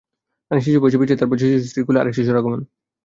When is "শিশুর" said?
2.17-2.39